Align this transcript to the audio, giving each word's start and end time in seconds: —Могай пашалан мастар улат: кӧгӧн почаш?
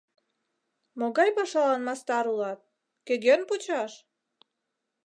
—Могай 0.99 1.29
пашалан 1.37 1.81
мастар 1.87 2.25
улат: 2.33 2.59
кӧгӧн 3.07 3.41
почаш? 3.49 3.93